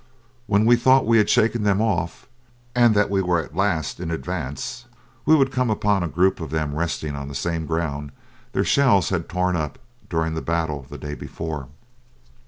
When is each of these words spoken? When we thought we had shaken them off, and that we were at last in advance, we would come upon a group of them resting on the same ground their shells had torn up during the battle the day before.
When 0.47 0.65
we 0.65 0.77
thought 0.77 1.05
we 1.05 1.19
had 1.19 1.29
shaken 1.29 1.61
them 1.61 1.79
off, 1.79 2.27
and 2.73 2.95
that 2.95 3.11
we 3.11 3.21
were 3.21 3.39
at 3.39 3.55
last 3.55 3.99
in 3.99 4.09
advance, 4.09 4.85
we 5.27 5.35
would 5.35 5.51
come 5.51 5.69
upon 5.69 6.01
a 6.01 6.07
group 6.07 6.39
of 6.39 6.49
them 6.49 6.73
resting 6.73 7.15
on 7.15 7.27
the 7.27 7.35
same 7.35 7.67
ground 7.67 8.11
their 8.53 8.63
shells 8.65 9.09
had 9.09 9.29
torn 9.29 9.55
up 9.55 9.77
during 10.09 10.33
the 10.33 10.41
battle 10.41 10.87
the 10.89 10.97
day 10.97 11.13
before. 11.13 11.67